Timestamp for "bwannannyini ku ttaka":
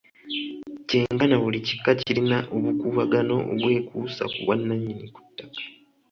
4.45-5.61